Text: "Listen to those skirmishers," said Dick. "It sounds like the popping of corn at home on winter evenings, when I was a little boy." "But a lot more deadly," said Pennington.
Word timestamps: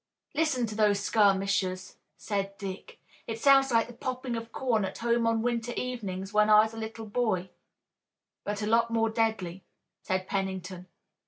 "Listen 0.33 0.65
to 0.65 0.73
those 0.73 0.99
skirmishers," 0.99 1.97
said 2.17 2.57
Dick. 2.57 2.97
"It 3.27 3.39
sounds 3.39 3.71
like 3.71 3.85
the 3.85 3.93
popping 3.93 4.35
of 4.35 4.51
corn 4.51 4.83
at 4.83 4.97
home 4.97 5.27
on 5.27 5.43
winter 5.43 5.73
evenings, 5.77 6.33
when 6.33 6.49
I 6.49 6.61
was 6.63 6.73
a 6.73 6.77
little 6.77 7.05
boy." 7.05 7.51
"But 8.43 8.63
a 8.63 8.65
lot 8.65 8.89
more 8.89 9.11
deadly," 9.11 9.63
said 10.01 10.27
Pennington. 10.27 10.87